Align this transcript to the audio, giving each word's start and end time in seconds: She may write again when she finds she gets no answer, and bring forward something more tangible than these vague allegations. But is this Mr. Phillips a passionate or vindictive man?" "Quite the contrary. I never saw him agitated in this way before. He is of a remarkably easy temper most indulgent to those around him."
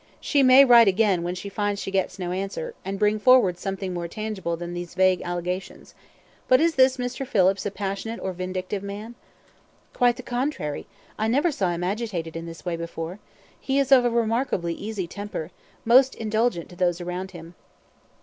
She 0.19 0.41
may 0.41 0.65
write 0.65 0.87
again 0.87 1.21
when 1.21 1.35
she 1.35 1.47
finds 1.47 1.79
she 1.79 1.91
gets 1.91 2.17
no 2.17 2.31
answer, 2.31 2.73
and 2.83 2.97
bring 2.97 3.19
forward 3.19 3.59
something 3.59 3.93
more 3.93 4.07
tangible 4.07 4.57
than 4.57 4.73
these 4.73 4.95
vague 4.95 5.21
allegations. 5.23 5.93
But 6.47 6.59
is 6.59 6.73
this 6.73 6.97
Mr. 6.97 7.23
Phillips 7.23 7.67
a 7.67 7.69
passionate 7.69 8.19
or 8.19 8.33
vindictive 8.33 8.81
man?" 8.81 9.13
"Quite 9.93 10.15
the 10.15 10.23
contrary. 10.23 10.87
I 11.19 11.27
never 11.27 11.51
saw 11.51 11.69
him 11.69 11.83
agitated 11.83 12.35
in 12.35 12.47
this 12.47 12.65
way 12.65 12.75
before. 12.77 13.19
He 13.59 13.77
is 13.77 13.91
of 13.91 14.03
a 14.03 14.09
remarkably 14.09 14.73
easy 14.73 15.05
temper 15.05 15.51
most 15.85 16.15
indulgent 16.15 16.69
to 16.69 16.75
those 16.75 16.99
around 16.99 17.29
him." 17.29 17.53